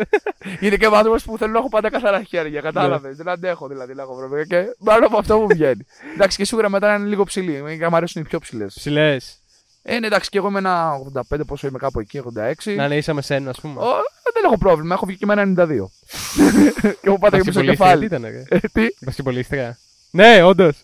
[0.60, 2.62] Είναι και ο άνθρωπος που θέλω να έχω πάντα καθαρά χέρια.
[2.62, 3.15] Κατάλαβες.
[3.17, 4.46] Δεν αντέχω δηλαδή να έχω πρόβλημα.
[4.46, 5.86] Και μάλλον από αυτό μου βγαίνει.
[6.13, 7.51] εντάξει, και σίγουρα μετά είναι λίγο ψηλή.
[7.67, 8.74] Γιατί μου αρέσουν οι πιο ψηλές.
[8.77, 9.38] Ψηλές.
[9.84, 10.91] Ε, ναι, εντάξει, και εγώ με ένα
[11.31, 12.75] 85 πόσο είμαι κάπου εκεί, 86.
[12.75, 13.79] Να είναι ίσα μες σένα, ας πούμε.
[13.79, 13.86] Ω,
[14.34, 14.93] δεν έχω πρόβλημα.
[14.93, 15.67] Έχω βγει και με ένα 92.
[16.81, 18.05] και έχω πάντα και πίσω Μπασκετμπολίστρια, Τι κεφάλι.
[18.05, 19.77] ήταν, ρε; Ε, τι; Μπασκετμπολίστρια.
[20.12, 20.84] Ναι, όντως.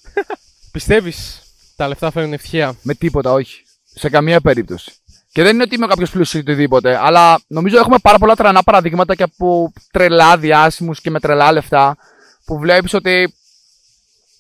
[0.76, 1.42] Πιστεύεις
[1.76, 3.64] τα λεφτά φέρνουν ευτυχία; Με τίποτα, όχι.
[3.94, 4.92] Σε καμία περίπτωση.
[5.32, 8.64] Και δεν είναι ότι είμαι κάποιος πλούσιος ή οτιδήποτε, αλλά νομίζω έχουμε πάρα πολλά τρανά
[8.64, 11.98] παραδείγματα και από τρελά διάσημου και με τρελά λεφτά
[12.46, 13.36] που βλέπεις ότι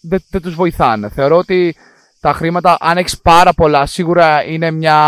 [0.02, 1.10] δεν, δεν τους βοηθάνε.
[1.10, 1.76] Θεωρώ ότι
[2.20, 5.00] τα χρήματα, αν έχεις πάρα πολλά, σίγουρα είναι μια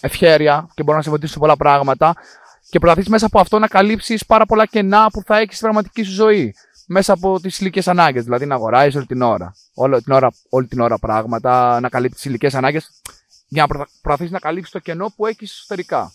[0.00, 2.14] ευχέρεια και μπορεί να σε βοηθήσει σε πολλά πράγματα
[2.70, 6.02] και προσπαθείς μέσα από αυτό να καλύψεις πάρα πολλά κενά που θα έχεις στην πραγματική
[6.02, 6.54] σου ζωή.
[6.86, 8.24] Μέσα από τις ηλικίε ανάγκες.
[8.24, 9.54] Δηλαδή να αγοράζεις όλη την ώρα.
[9.74, 12.90] Όλη την ώρα, όλη την ώρα πράγματα, να καλύπτεις τις ηλικίε ανάγκες
[13.48, 16.12] για να προσπαθήσει να καλύψεις το κενό που έχεις εσωτερικά.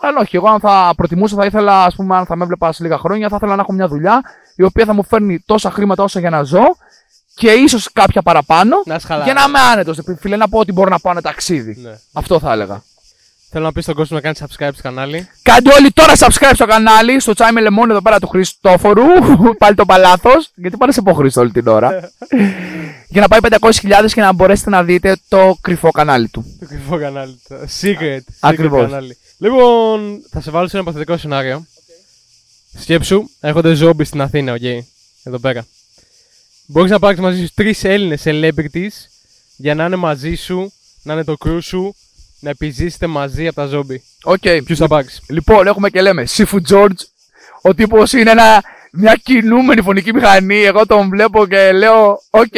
[0.00, 2.82] Αλλά όχι, εγώ αν θα προτιμούσα, θα ήθελα, ας πούμε, αν θα με έβλεπας σε
[2.82, 4.20] λίγα χρόνια, θα ήθελα να έχω μια δουλειά
[4.56, 6.64] η οποία θα μου φέρνει τόσα χρήματα όσα για να ζω
[7.34, 10.00] και ίσως κάποια παραπάνω Να είσαι για να είμαι άνετος.
[10.18, 11.80] Φίλε, να πω ότι μπορώ να πάω ένα ταξίδι.
[11.82, 11.98] Ναι.
[12.12, 12.82] Αυτό θα έλεγα.
[13.54, 15.28] Θέλω να πεις στον κόσμο να κάνει subscribe στο κανάλι.
[15.42, 19.04] Κάντε όλοι τώρα subscribe στο κανάλι, στο τσάι με λεμόνι εδώ πέρα του Χριστόφορου.
[19.58, 20.50] Πάλι το παλάθος.
[20.54, 22.10] Γιατί πάνε σε πω Χρήστο όλη την ώρα.
[23.08, 26.56] για να πάει 500.000 και να μπορέσετε να δείτε το κρυφό κανάλι του.
[26.60, 27.40] Το κρυφό κανάλι.
[27.48, 28.16] Το secret.
[28.16, 28.80] secret Ακριβώς.
[28.80, 29.16] κανάλι.
[29.38, 31.66] Λοιπόν, θα σε βάλω σε ένα υποθετικό σενάριο.
[32.78, 34.62] Σκέψου, έρχονται zombies στην Αθήνα, οκ.
[35.22, 35.66] Εδώ πέρα.
[36.66, 39.08] Μπορείς να πάρεις μαζί σου τρεις Έλληνες celebrities
[39.56, 41.94] για να είναι μαζί σου, να είναι το crew σου,
[42.42, 44.02] να επιζήσετε μαζί από τα ζόμπι.
[44.22, 44.42] Οκ.
[44.64, 45.06] Ποιους θα πάρει.
[45.28, 47.00] Λοιπόν, έχουμε και λέμε Seafood George.
[47.62, 50.62] Ο τύπος είναι ένα, μια κινούμενη φονική μηχανή.
[50.62, 52.54] Εγώ τον βλέπω και λέω, οκ,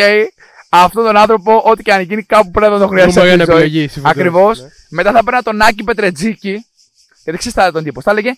[0.69, 3.19] αυτόν τον άνθρωπο, ό,τι και αν γίνει, κάπου πρέπει να τον χρειαστεί.
[3.19, 4.61] Νούμερο ένα επιλογή, Seafood George, Ακριβώς.
[4.61, 4.69] ναι.
[4.88, 6.67] Μετά θα παίρνα τον Άκη Πετρετζίκη.
[7.25, 8.00] Γιατί ξέρει τι τον τύπο.
[8.00, 8.31] Θα έλεγε,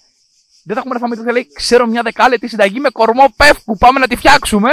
[0.63, 1.17] δεν θα έχουμε να φάμε.
[1.17, 3.77] Θα λέει, ξέρω μια δεκάλεπτη συνταγή με κορμό πεύκου.
[3.77, 4.71] Πάμε να τη φτιάξουμε.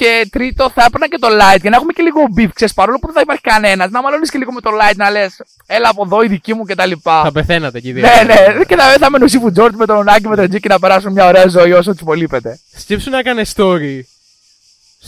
[0.00, 2.48] Και τρίτο, θα έπαιρνα και το light για να έχουμε και λίγο beef.
[2.54, 5.10] Ξέρεις, παρόλο που δεν θα υπάρχει κανένας, να μαλώνεις και λίγο με το light να
[5.10, 6.90] λες, έλα από εδώ η δική μου κτλ.
[7.02, 8.02] Θα πεθαίνατε εκεί δύο.
[8.02, 10.68] Ναι, ναι, και θα, θα μένω ο Σίφου Τζόρτ με τον Άκη με τον Τζίκη
[10.68, 12.58] να περάσουν μια ωραία ζωή όσο τους υπολείπεται.
[12.76, 14.00] Σκέψου να έκανε story.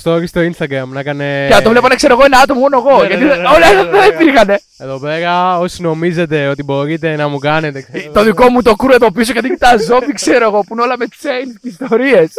[0.02, 1.46] Story στο Instagram, να έκανε.
[1.48, 3.00] Και να το βλέπω να ξέρω εγώ ένα άτομο μόνο εγώ.
[3.00, 4.06] Ναι, γιατί ναι, ναι, ναι, όλα ναι, ναι, δεν ναι.
[4.06, 4.58] υπήρχαν.
[4.78, 7.82] Εδώ πέρα, όσοι νομίζετε ότι μπορείτε να μου κάνετε.
[7.82, 8.24] ξέρω Το εγώ.
[8.24, 10.96] δικό μου το κρού εδώ πίσω και δείχνει τα ζόμπι, ξέρω εγώ, που είναι όλα
[10.98, 12.30] με chains και ιστορίες.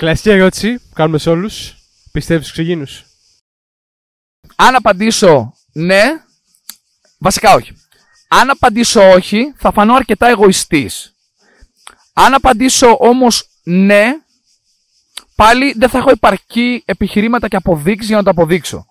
[0.00, 1.74] Κλασική ερώτηση που κάνουμε σε όλους.
[2.12, 2.86] Πιστεύεις στους ξυγίνου.
[4.56, 6.02] Αν απαντήσω ναι,
[7.18, 7.72] βασικά όχι.
[8.28, 11.14] Αν απαντήσω όχι, θα φανώ αρκετά εγωιστής.
[12.12, 14.12] Αν απαντήσω όμως ναι,
[15.34, 18.86] πάλι δεν θα έχω επαρκή επιχειρήματα και αποδείξεις για να το αποδείξω.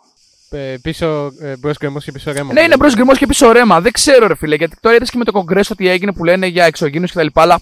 [0.50, 2.54] Ε, πίσω ε, μπρος γκρεμός και πίσω ρέμα.
[2.54, 3.82] Ναι, είναι μπρος γκρεμός και πίσω ρέμα.
[3.82, 6.48] Δεν ξέρω, ρε φίλε, γιατί τώρα είδες και με το κογκρέσο τι έγινε που λένε
[6.48, 7.28] για εξωγήνου κτλ.
[7.34, 7.62] Αλλά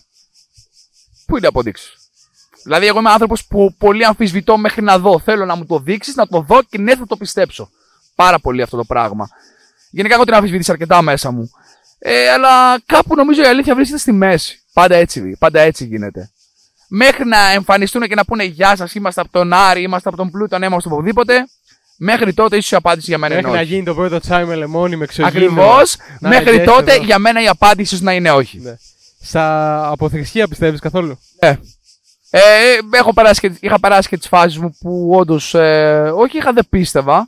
[1.26, 2.07] πού είναι οι αποδείξεις;
[2.68, 5.20] Δηλαδή, εγώ είμαι άνθρωπος που πολύ αμφισβητώ μέχρι να δω.
[5.20, 7.70] Θέλω να μου το δείξεις, να το δω και ναι, θα το πιστέψω.
[8.16, 9.30] Πάρα πολύ αυτό το πράγμα.
[9.90, 11.52] Γενικά, έχω την αμφισβήτηση αρκετά μέσα μου.
[12.00, 14.62] Ε, αλλά κάπου νομίζω η αλήθεια βρίσκεται στη μέση.
[14.74, 16.30] Πάντα έτσι, πάντα έτσι γίνεται.
[16.88, 20.32] Μέχρι να εμφανιστούν και να πούνε Γεια σας, είμαστε από τον Άρη, είμαστε από τον
[20.32, 21.48] Πλούτον, είμαστε από οπουδήποτε.
[21.98, 23.74] Μέχρι τότε ίσως η απάντηση για μένα Μέχρι είναι να όχι.
[23.74, 25.46] γίνει το πρώτο τσάι με λεμόνι με εξωγήνου.
[25.46, 25.96] Ακριβώς.
[26.20, 27.04] Να Μέχρι έρχεσαι τότε εδώ.
[27.04, 28.60] για μένα η απάντηση ίσως να είναι όχι.
[28.60, 28.76] Ναι.
[29.22, 31.56] Στα αποθρησκεία πιστεύεις καθόλου; Ε.
[32.30, 32.40] Ε,
[32.92, 35.54] έχω περάσει και, είχα περάσει και τις φάσεις μου που όντως.
[35.54, 37.26] Ε, όχι, είχα δεν πίστευα.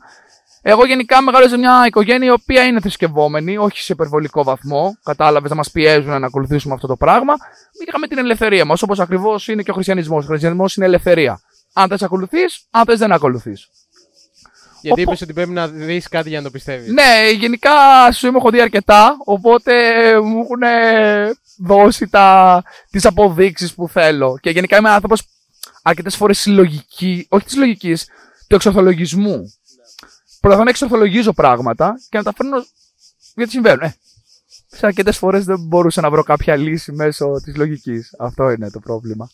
[0.61, 4.97] Εγώ γενικά μεγάλωσα σε μια οικογένεια η οποία είναι θρησκευόμενη, όχι σε υπερβολικό βαθμό.
[5.03, 7.33] Κατάλαβες να μας πιέζουν να ακολουθήσουμε αυτό το πράγμα.
[7.87, 10.23] Είχαμε την ελευθερία μας, όπως ακριβώς είναι και ο χριστιανισμός.
[10.23, 11.41] Ο χριστιανισμός είναι ελευθερία.
[11.73, 13.69] Αν θες ακολουθείς, αν θες δεν ακολουθείς.
[14.81, 16.91] Γιατί Οπό- είπες ότι πρέπει να δεις κάτι για να το πιστεύεις.
[16.91, 17.71] Ναι, γενικά
[18.11, 19.73] στη ζωή μου έχω δει αρκετά, οπότε
[20.21, 20.61] μου έχουν
[21.57, 24.37] δώσει τα, τις αποδείξεις που θέλω.
[24.41, 25.21] Και γενικά είμαι άνθρωπος
[25.81, 28.07] αρκετές φορές συλλογική, όχι της λογικής,
[28.47, 29.53] του εξορθολογισμού.
[30.39, 32.57] Προσπαθώ να εξορθολογίζω πράγματα και να τα φέρνω
[33.35, 33.81] γιατί συμβαίνουν.
[33.81, 33.95] Ε,
[34.71, 38.13] σε αρκετές φορές δεν μπορούσα να βρω κάποια λύση μέσω της λογικής.
[38.19, 39.29] Αυτό είναι το πρόβλημα.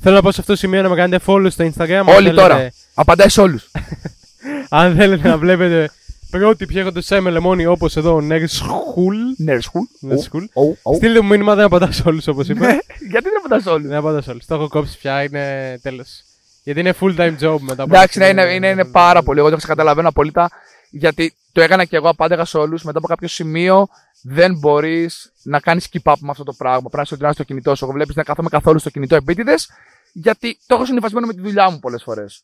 [0.00, 1.90] Θέλω να πω σε αυτό το σημείο να με κάνετε follow στο Instagram.
[1.92, 2.72] αν Όλοι θέλετε- τώρα.
[2.94, 3.70] Απαντάει σε όλους.
[4.68, 5.90] Αν θέλετε να βλέπετε
[6.30, 9.46] πρότυποι έχοντα τσάι με λεμόνι όπως εδώ ο Nerd School.
[9.46, 10.10] Nerd school.
[10.10, 10.44] Nerd school.
[10.52, 10.94] Ου, ου.
[10.94, 12.66] Στείλτε μου μήνυμα, δεν απαντάς σε όλους όπως είπα.
[13.10, 14.46] Γιατί δεν απαντάς σε όλους; δεν απαντάς σε όλους.
[14.46, 16.24] Το έχω κόψει πια, είναι τέλος.
[16.62, 18.40] Γιατί είναι full time job μετά από Εντάξει, ναι, αυτό.
[18.40, 19.38] είναι, είναι, είναι πάρα πολύ.
[19.38, 20.50] Εγώ το καταλαβαίνω απόλυτα.
[20.90, 22.82] Γιατί το έκανα και εγώ, απάνταγα σε όλους.
[22.82, 23.88] Μετά από κάποιο σημείο
[24.22, 26.80] δεν μπορείς να κάνεις keep up με αυτό το πράγμα.
[26.80, 27.84] Πρέπει να συντηρήσει το κινητό σου.
[27.84, 29.70] Εγώ βλέπεις να κάθομαι καθόλου στο κινητό επίτηδες.
[30.16, 32.42] Γιατί το έχω συνηθισμένο με τη δουλειά μου πολλές φορές.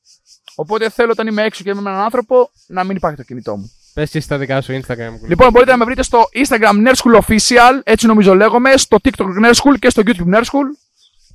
[0.54, 3.56] Οπότε θέλω όταν είμαι έξω και είμαι με έναν άνθρωπο να μην υπάρχει το κινητό
[3.56, 3.72] μου.
[3.94, 5.10] Πες και στα δικά σου Instagram.
[5.26, 9.78] Λοιπόν, μπορείτε να με βρείτε στο Instagram Nerzhul Official, έτσι νομίζω λέγομαι, στο TikTok Nerzhul
[9.78, 10.68] και στο YouTube Nerzhul.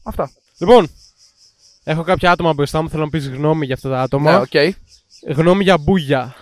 [0.04, 0.32] Αυτά.
[0.58, 0.90] Λοιπόν,
[1.84, 4.32] έχω κάποια άτομα μπροστά μου, θέλω να πεις γνώμη για αυτά τα άτομα.
[4.32, 4.76] Ναι, οκ.
[5.36, 6.36] Γνώμη για Μπούγια.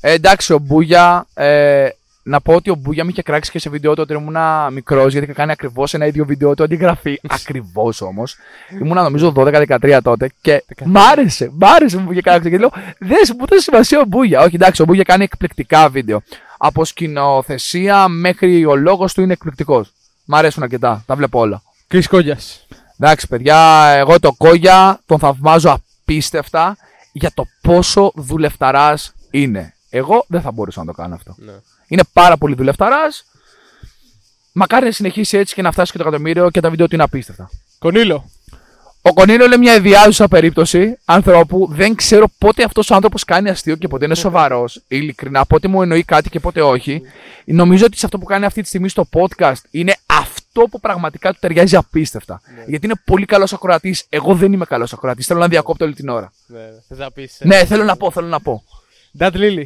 [0.00, 1.26] Ε, εντάξει, ο Μπούγια.
[1.34, 1.88] Ε,
[2.26, 5.12] να πω ότι ο Μπούγια με είχε κράξει και σε βίντεο του όταν ήμουν μικρός,
[5.12, 7.20] γιατί είχα κάνει ακριβώς ένα ίδιο βίντεο του αντιγραφή.
[7.40, 8.36] ακριβώς όμως.
[8.80, 11.50] Ήμουνα νομίζω 12-13 τότε και μ' άρεσε.
[11.52, 12.50] Μ' άρεσε που μου είχε κράξει.
[12.50, 14.40] Και λέω, δες μου δώσει σημασία ο Μπούγια.
[14.40, 16.22] Όχι, εντάξει, ο Μπούγια κάνει εκπληκτικά βίντεο.
[16.58, 19.92] Από σκηνοθεσία μέχρι ο λόγος του είναι εκπληκτικός.
[20.24, 21.02] Μ' αρέσουν αρκετά.
[21.06, 21.62] Τα βλέπω όλα.
[21.86, 22.66] Κρι Κόγιας.
[22.98, 26.76] Εντάξει, παιδιά, εγώ το Κόγια τον θαυμάζω απίστευτα
[27.12, 29.74] για το πόσο δουλευταράς είναι.
[29.90, 31.34] Εγώ δεν θα μπορούσα να το κάνω αυτό.
[31.38, 31.52] Ναι.
[31.86, 33.24] Είναι πάρα πολύ δουλευταράς.
[34.52, 37.04] Μακάρι να συνεχίσει έτσι και να φτάσει και το εκατομμύριο και τα βίντεο του είναι
[37.04, 37.50] απίστευτα.
[37.78, 38.30] Κονίλο.
[39.02, 41.68] Ο Κονίλο είναι μια ιδιάζουσα περίπτωση ανθρώπου.
[41.70, 44.82] Δεν ξέρω πότε αυτός ο άνθρωπος κάνει αστείο και πότε είναι σοβαρός.
[44.88, 47.02] Ειλικρινά, πότε μου εννοεί κάτι και πότε όχι.
[47.44, 51.32] Νομίζω ότι σε αυτό που κάνει αυτή τη στιγμή στο podcast είναι αυτό που πραγματικά
[51.32, 52.40] του ταιριάζει απίστευτα.
[52.66, 54.06] Γιατί είναι πολύ καλός ακροατής.
[54.08, 55.26] Εγώ δεν είμαι καλός ακροατής.
[55.26, 56.32] Θέλω να διακόπτω όλη την ώρα.
[56.46, 57.38] Ναι, θες να πεις.
[57.40, 58.64] Ναι, θέλω να πω, θέλω να πω.
[59.18, 59.64] That Lily.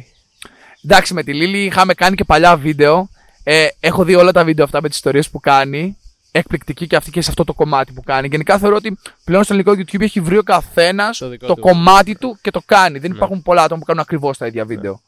[0.83, 3.09] Εντάξει, με τη Λίλη είχαμε κάνει και παλιά βίντεο.
[3.43, 5.97] Ε, έχω δει όλα τα βίντεο αυτά με τις ιστορίες που κάνει.
[6.31, 8.27] Εκπληκτική και αυτή και σε αυτό το κομμάτι που κάνει.
[8.27, 11.61] Γενικά θεωρώ ότι πλέον στο ελληνικό YouTube έχει βρει ο καθένας Το δικό το του.
[11.61, 12.93] κομμάτι του και το κάνει.
[12.93, 12.99] Ναι.
[12.99, 15.01] Δεν υπάρχουν πολλά άτομα που κάνουν ακριβώς τα ίδια βίντεο.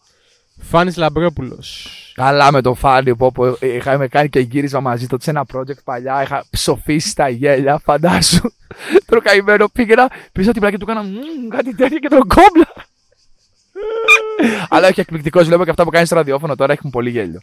[0.62, 1.88] Φάνης Λαμπρόπουλος.
[2.14, 5.84] Καλά με τον Φάνη που όπου είχαμε κάνει και γύρισμα μαζί του σε ένα project
[5.84, 6.22] παλιά.
[6.24, 8.42] Είχα ψοφήσει τα γέλια, φαντάσου.
[9.06, 12.74] Τώρα καημένο πήγαινα πίσω από την πλάκη του έκανα «Μμμ, κάτι τέτοιο και τον κόμπλα.
[14.70, 17.42] Αλλά όχι εκπληκτικός, βλέπω και αυτά που κάνεις στο ραδιόφωνο τώρα έχουν πολύ γέλιο.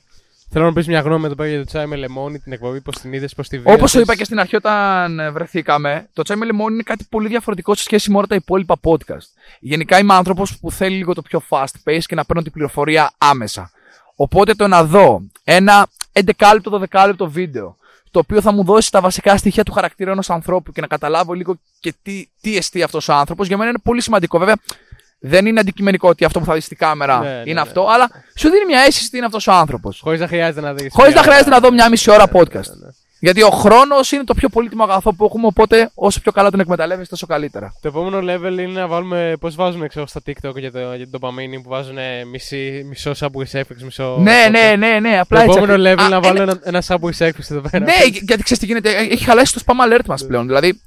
[0.51, 2.99] Θέλω να πεις μια γνώμη εδώ πέρα για το τσάι με λεμόνι, την εκπομπή, πώς
[2.99, 3.93] την είδες, πώς τη Όπως βίωσες.
[3.93, 7.29] το είπα και στην αρχή όταν ε, βρεθήκαμε, το τσάι με λεμόνι είναι κάτι πολύ
[7.29, 9.27] διαφορετικό σε σχέση με όλα τα υπόλοιπα podcast.
[9.61, 13.13] Γενικά είμαι άνθρωπος που θέλει λίγο το πιο fast pace και να παίρνω την πληροφορία
[13.19, 13.71] άμεσα.
[14.17, 16.23] Οπότε το να δω ένα 11
[16.53, 17.77] λεπτό, 12 λεπτό βίντεο,
[18.11, 21.33] το οποίο θα μου δώσει τα βασικά στοιχεία του χαρακτήρα ενός ανθρώπου και να καταλάβω
[21.33, 24.39] λίγο και τι, τι εστί αυτός ο άνθρωπος, για μένα είναι πολύ σημαντικό.
[24.39, 24.55] Βέβαια,
[25.19, 27.61] δεν είναι αντικειμενικό ότι αυτό που θα δεις στη κάμερα Ναι, ναι, είναι ναι.
[27.61, 30.01] αυτό, αλλά σου δίνει μια αίσθηση τι είναι αυτός ο άνθρωπος.
[30.03, 30.89] Χωρίς να χρειάζεται να δεις.
[30.93, 32.53] Χωρίς να χρειάζεται να δω μια μισή ώρα podcast.
[32.53, 32.89] ναι, ναι.
[33.21, 36.61] Γιατί ο χρόνος είναι το πιο πολύτιμο αγαθό που έχουμε, οπότε όσο πιο καλά τον
[36.61, 37.75] εκμεταλλεύεσαι, τόσο καλύτερα.
[37.81, 39.37] Το επόμενο level είναι να βάλουμε.
[39.41, 41.97] Πώς βάζουν ξέρω, στα TikTok για, το, για την ντοπαμίνη που βάζουν
[42.31, 44.17] μισή, μισό Subway Surfix, μισό.
[44.21, 45.59] ναι, ναι, ναι, ναι, Το απλά έτσι.
[45.59, 47.85] επόμενο level Α, να ένα- βάλω ένα, ένα Subway Surfix εδώ πέρα.
[47.85, 50.47] Ναι, γιατί ξέρεις τι γίνεται, έχει χαλάσει το spam alert μας πλέον.
[50.47, 50.81] Δηλαδή,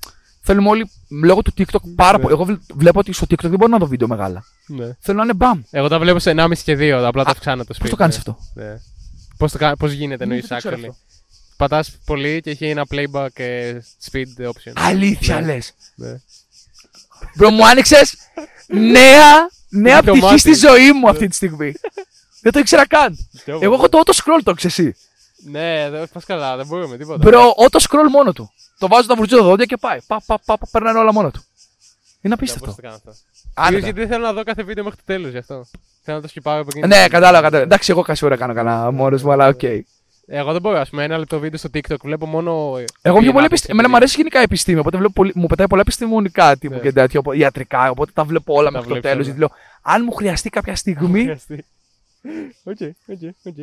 [0.54, 2.24] θέλουμε όλοι λόγω του TikTok πάρα Ναι.
[2.24, 2.34] πολύ.
[2.34, 4.44] Εγώ βλ- βλέπω ότι στο TikTok δεν μπορώ να δω βίντεο μεγάλα.
[4.68, 4.96] ναι.
[5.00, 5.62] Θέλω να είναι μπαμ.
[5.72, 7.90] Εγώ τα βλέπω σε 1,5 και 2, απλά τα αυξάνω το Πώς σπίτι.
[7.92, 8.22] το κάνεις ναι.
[8.28, 8.80] αυτό; Ναι.
[9.38, 10.96] Πώς, το, κα- πώς γίνεται Ναι, εννοείς δεν το ξέρω actually; αυτό.
[11.58, 13.78] Πατάς πολύ και έχει ένα playback ε,
[14.12, 14.72] speed option.
[14.76, 15.46] Αλήθεια Ναι.
[15.46, 15.74] λες.
[15.96, 16.20] Ναι.
[17.36, 18.16] Μπρο, μου άνοιξες
[18.68, 20.38] νέα, νέα Το πτυχή μάτι.
[20.40, 21.74] στη ζωή μου αυτή τη στιγμή.
[22.42, 23.18] δεν το ήξερα καν.
[23.44, 24.96] Ποιο Εγώ έχω το auto scroll, το ξέρεις εσύ.
[25.52, 27.18] Ναι, δεν πας καλά, δεν μπορούμε τίποτα.
[27.30, 28.52] Μπρο, auto scroll μόνο του.
[28.82, 29.98] Το βάζω βουρτσίζω τα δόντια και πάει.
[30.08, 31.42] Πα, πα, πα, πα, περνάνε όλα μόνο του.
[32.22, 32.76] Είναι Ναι, πώς απίστευτο.
[32.76, 33.12] το κάνω αυτό.
[33.54, 33.66] Άνετα.
[33.66, 35.66] Κυρίως γιατί δεν θέλω να δω κάθε βίντεο μέχρι το τέλος γι' αυτό.
[36.04, 36.88] Θέλω να το σκιπάω από εκείνη.
[36.88, 37.58] Ναι, κατάλαβα, κατάλαβα.
[37.64, 39.64] Εντάξει, εγώ κάθε ώρα κάνω κανένα μόνος μου, αλλά οκ.
[40.34, 42.52] Εγώ δεν μπορώ, ας πούμε, ένα λεπτό βίντεο στο TikTok βλέπω μόνο.
[42.52, 43.44] Εγώ πιο πολύ επιστήμη.
[43.46, 43.72] επιστήμη.
[43.78, 46.80] Εμένα μου αρέσει γενικά η επιστήμη, οπότε βλέπω πολύ, μου πετάει πολλά επιστημονικά τύπου Ναι.
[46.80, 49.26] και τέτοιο, οπό- ιατρικά, οπότε τα βλέπω όλα Τα μέχρι το βλέπεις τέλος.
[49.28, 49.36] όλα.
[49.36, 49.50] Γιατί λέω,
[49.82, 51.30] αν μου χρειαστεί κάποια στιγμή.
[52.64, 53.54] Οκ, ok, ok.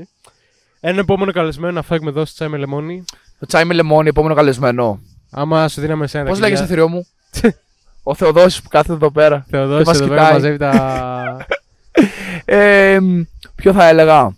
[0.81, 3.05] Ένα επόμενο καλεσμένο να φέρουμε εδώ στο τσάι με λεμόνι.
[3.39, 5.01] το τσάι με λεμόνι, επόμενο καλεσμένο.
[5.31, 6.25] Άμα σου δίναμε εσένα.
[6.29, 7.07] Πώς λέγεσαι, θηρίο μου;
[8.03, 9.47] Ο Θεοδόσης που κάθεται εδώ πέρα.
[9.51, 10.33] Θεοδόσης μας εδώ πέρα κοιτάει.
[10.33, 11.37] μαζεύει τα.
[12.45, 13.21] Ε, μ,
[13.55, 14.37] ποιο θα έλεγα;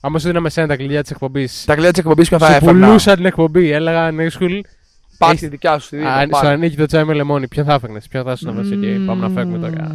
[0.00, 1.64] Άμα σου δίναμε εσένα τα κλειδιά της εκπομπής.
[1.64, 3.70] Τα κλειδιά της εκπομπής ποιο θα Σου έφερνα; πουλούσα την εκπομπή.
[3.70, 4.58] Έλεγα Nerzhul.
[5.18, 5.88] Πάρ' έχεις- τη δικιά σου.
[5.88, 6.52] τη δίπλα, Αν πάρ' σου τη.
[6.54, 9.28] ανήκει το τσάι με λεμόνι, ποιο θα έφερνες, ποιο θα σου να πει, OK, πάμε
[9.28, 9.94] να φέρουμε τώρα.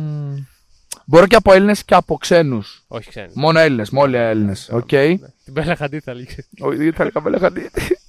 [1.11, 1.17] Μμμ.
[1.17, 2.83] Μπορώ και από Έλληνες και από ξένους.
[2.87, 3.31] Όχι ξένοι.
[3.33, 4.69] Μόνο Έλληνες, μόνο Έλληνες.
[4.71, 4.91] Οκ.
[4.91, 5.17] Ναι.
[5.17, 6.47] Την Μπέλα Χαντίντ θα έλεγες.
[6.59, 7.51] Όχι, δεν θα έλεγα Μπέλα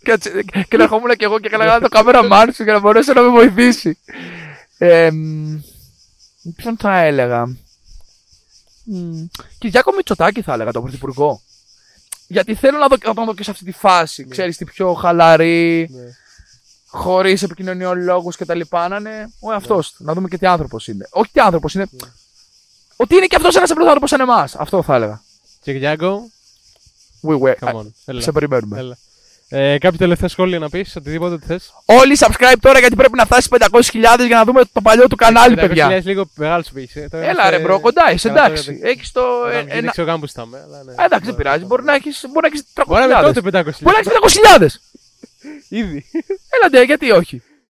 [0.02, 0.18] Και
[0.68, 3.28] και να ερχόμουν και εγώ και έλεγα το κάμερα σου για να μπορέσει να με
[3.28, 3.98] βοηθήσει.
[4.78, 5.60] Ε, μ,
[6.56, 7.46] Ποιον θα έλεγα;
[8.84, 9.24] Μ,
[9.58, 11.40] Κυριάκο Μητσοτάκη θα έλεγα, τον πρωθυπουργό.
[12.26, 14.28] Γιατί θέλω να, δω, να τον δω και σε αυτή τη φάση.
[14.28, 16.02] Ξέρεις, τη πιο χαλαρή, Ναι.
[16.86, 18.60] χωρίς επικοινωνιολόγους κτλ.
[18.70, 20.04] Να είναι ο εαυτός του.
[20.04, 21.08] Να δούμε και τι άνθρωπος είναι.
[21.10, 21.86] Όχι τι άνθρωπος είναι.
[23.02, 24.54] Ότι είναι και αυτός ένας απλό άνθρωπο σαν εμάς.
[24.56, 25.20] Αυτό θα έλεγα.
[25.62, 26.30] Κυριάκο,
[27.26, 27.54] We were.
[27.60, 27.86] come on.
[28.04, 28.20] Έλα.
[28.20, 28.78] Σε περιμένουμε.
[28.78, 28.96] Έλα.
[29.48, 31.72] Ε, κάποιο τελευταίο σχόλιο να πεις, οτιδήποτε τι θες.
[31.84, 35.54] Όλοι subscribe τώρα γιατί πρέπει να φτάσει 500.000 για να δούμε το παλιό του κανάλι,
[35.54, 36.00] παιδιά.
[36.04, 37.08] λίγο μεγάλος σου πήγε.
[37.10, 38.80] Έλα ρε bro, κοντά είσαι, εντάξει.
[38.82, 39.22] Έχεις το.
[39.52, 40.62] ε, Δεν ένα- ξέρω καν που στάμε.
[40.66, 40.92] αλλά ναι.
[40.92, 41.64] Ε, Εντάξει, δεν πειράζει.
[41.64, 42.08] Μπορεί να έχει
[42.74, 42.84] 300.000.
[42.86, 43.82] Μπορεί να είναι τότε 500.
[43.82, 44.66] Μπορεί να έχεις 500.000.
[45.68, 46.04] Ήδη.
[46.48, 47.42] Έλα ντε, γιατί όχι.